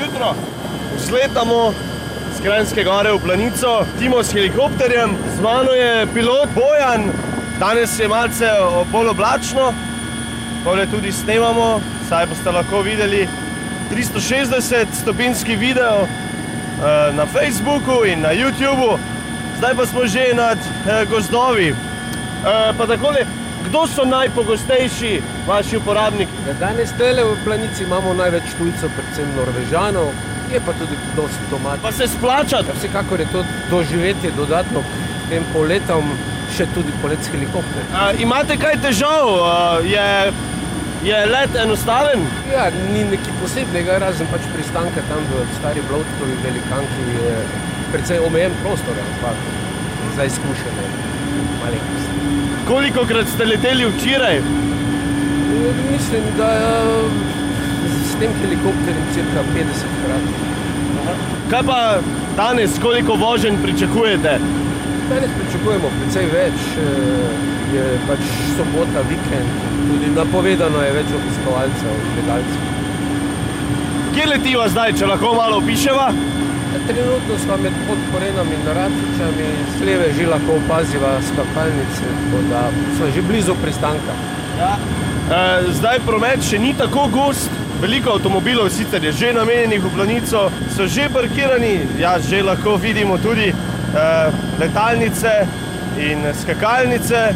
jutro. 0.00 0.34
Vzletamo 0.96 1.72
z 2.36 2.42
Krajinske 2.42 2.84
gore 2.84 3.12
v 3.12 3.18
planico, 3.18 3.84
Timo 3.98 4.22
s 4.22 4.32
helikopterjem, 4.32 5.16
z 5.36 5.40
mano 5.40 5.72
je 5.72 6.06
pilot 6.14 6.48
Bojan, 6.54 7.12
danes 7.58 7.98
je 7.98 8.08
malce 8.08 8.48
bolj 8.92 9.08
oblačno, 9.08 9.72
tole 10.64 10.86
tudi 10.86 11.12
snemamo, 11.12 11.80
saj 12.08 12.26
boste 12.26 12.50
lahko 12.50 12.82
videli 12.82 13.28
360 13.90 14.86
stopinski 15.02 15.56
video 15.56 16.04
eh, 16.04 17.12
na 17.12 17.26
Facebooku 17.26 18.04
in 18.04 18.20
na 18.20 18.32
YouTubu, 18.32 18.98
zdaj 19.58 19.74
pa 19.74 19.86
smo 19.86 20.06
že 20.06 20.32
nad 20.34 20.58
eh, 20.58 21.04
gozdovi. 21.10 21.68
Eh, 21.68 22.72
pa 22.78 22.86
takole, 22.86 23.26
kdo 23.68 23.86
so 23.86 24.04
najpogostejši 24.04 25.22
vaši 25.46 25.76
uporabniki? 25.76 26.32
Ja, 26.48 26.54
Danes 26.60 26.92
tele 26.98 27.24
v 27.24 27.36
planici 27.44 27.84
imamo 27.84 28.14
največ 28.14 28.54
tujcev, 28.58 28.90
predvsem 28.96 29.28
Norvežanov, 29.36 30.12
je 30.52 30.60
pa 30.66 30.72
tudi 30.72 30.98
dosti 31.16 31.50
domačih. 31.50 31.82
Pa 31.82 31.92
se 31.92 32.08
splača? 32.08 32.62
Ja, 32.66 32.74
vsekakor 32.78 33.20
je 33.20 33.26
to 33.32 33.44
doživetje 33.70 34.32
dodatno 34.36 34.82
k 34.82 35.30
tem 35.30 35.46
poletom, 35.52 36.12
še 36.56 36.66
tudi 36.74 36.92
polet 37.02 37.22
s 37.22 37.30
helikopterjem. 37.30 37.94
A, 37.94 38.10
imate 38.18 38.56
kaj 38.58 38.80
težav? 38.82 39.30
A, 39.46 39.54
je, 39.86 40.06
je 41.06 41.24
let 41.30 41.56
enostaven? 41.62 42.26
Ja, 42.50 42.68
ni 42.92 43.04
nekaj 43.12 43.38
posebnega, 43.42 44.00
razen 44.02 44.30
pač 44.32 44.48
pristanka 44.54 45.04
tam 45.08 45.22
v 45.30 45.46
stari 45.60 45.84
Blotkovi 45.88 46.38
velikanki 46.44 47.10
je 47.16 47.34
precej 47.92 48.22
omejen 48.26 48.54
prostor, 48.62 48.98
ampak 49.06 49.69
za 50.16 50.24
izkušene 50.24 50.84
malenkosti. 51.62 52.14
Koliko 52.68 53.04
krat 53.04 53.28
ste 53.34 53.44
leteli 53.44 53.86
včeraj? 53.86 54.40
Mislim, 55.92 56.22
da 56.38 56.50
s 58.10 58.18
tem 58.20 58.30
helikopterjem 58.42 59.06
cirka 59.14 59.40
50 59.54 59.94
krat. 60.04 60.24
Kaj 61.50 61.62
pa 61.66 61.98
danes, 62.36 62.70
koliko 62.82 63.14
voženj 63.14 63.56
pričakujete? 63.62 64.38
Danes 65.10 65.30
pričakujemo 65.38 65.88
precej 66.00 66.26
več, 66.32 66.58
eh, 66.78 67.74
je 67.74 67.84
pač 68.06 68.20
sobota, 68.56 69.02
vikend, 69.08 69.50
tudi 69.90 70.10
napovedano 70.16 70.82
je 70.82 70.92
več 70.92 71.06
obiskovalcev, 71.20 71.96
gledalcev. 72.14 72.68
Kje 74.14 74.26
letiva 74.26 74.68
zdaj, 74.68 74.92
če 74.98 75.06
lahko 75.06 75.34
malo 75.34 75.58
opiševa? 75.62 76.06
Trenutno 76.70 77.38
smo 77.44 77.56
med 77.56 77.72
podkorenami 77.88 78.54
in 78.54 78.66
Ratičami, 78.66 79.46
s 79.76 79.80
leve 79.80 80.12
že 80.18 80.26
lahko 80.26 80.52
opaziva 80.52 81.18
skakalnice, 81.28 82.06
tako 82.18 82.42
da 82.50 82.70
smo 82.96 83.06
že 83.14 83.22
blizu 83.22 83.54
pristanka. 83.62 84.14
Ja. 84.58 84.76
E, 85.30 85.72
zdaj 85.72 85.98
promet 86.06 86.42
še 86.46 86.58
ni 86.58 86.74
tako 86.78 87.08
gost, 87.10 87.50
veliko 87.82 88.10
avtomobilov 88.10 88.70
sicer 88.70 89.04
je 89.04 89.12
že 89.12 89.32
namenjenih 89.32 89.82
v 89.82 89.90
planico, 89.94 90.50
so 90.76 90.86
že 90.86 91.08
parkirani, 91.10 91.86
ja, 91.98 92.18
že 92.18 92.42
lahko 92.42 92.76
vidimo 92.76 93.18
tudi 93.18 93.50
e, 93.50 93.54
letalnice 94.60 95.46
in 95.98 96.22
skakalnice. 96.42 97.34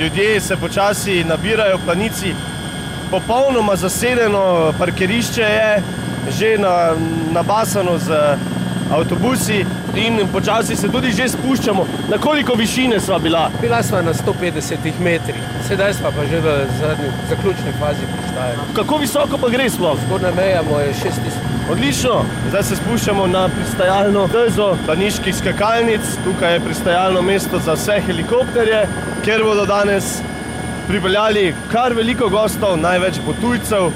Ljudje 0.00 0.40
se 0.40 0.56
počasi 0.56 1.24
nabirajo 1.24 1.76
v 1.78 1.84
planici, 1.84 2.34
popolnoma 3.10 3.76
zasedeno 3.76 4.72
parkirišče 4.78 5.42
je, 5.42 5.82
že 6.38 6.58
na, 6.58 6.96
nabasano 7.32 7.98
z 7.98 8.10
avtobusi 8.92 9.66
in 9.96 10.20
počasi 10.32 10.76
se 10.76 10.88
tudi 10.88 11.12
že 11.12 11.28
spuščamo. 11.28 11.86
Na 12.10 12.18
koliko 12.18 12.54
višine 12.54 13.00
sva 13.00 13.18
bila? 13.18 13.50
Bila 13.60 13.82
smo 13.82 14.02
na 14.02 14.14
150 14.14 15.00
metrih, 15.00 15.42
sedaj 15.68 15.94
smo 15.94 16.12
pa 16.16 16.26
že 16.30 16.40
v 16.40 16.56
zadnji, 16.80 17.08
zaključni 17.28 17.72
fazi 17.80 18.06
pristajanja. 18.16 18.68
Kako 18.74 18.96
visoko 18.96 19.38
pa 19.38 19.48
gre 19.48 19.70
sploh? 19.70 19.98
Zgornja 20.06 20.32
meja 20.36 20.62
moja 20.70 20.86
je 20.86 20.94
6000. 21.04 21.52
Odlično, 21.72 22.24
zdaj 22.48 22.62
se 22.62 22.76
spuščamo 22.76 23.26
na 23.26 23.48
pristajalno 23.48 24.26
dezo 24.32 24.76
planiških 24.86 25.36
skakalnic. 25.36 26.00
Tukaj 26.24 26.52
je 26.52 26.60
pristajalno 26.60 27.22
mesto 27.22 27.58
za 27.58 27.76
vse 27.78 28.00
helikopterje, 28.06 28.86
kjer 29.24 29.44
bodo 29.44 29.66
danes 29.66 30.18
pripeljali 30.88 31.54
kar 31.72 31.94
veliko 31.94 32.28
gostov, 32.28 32.76
največ 32.76 33.22
bo 33.26 33.32
tujcev. 33.40 33.92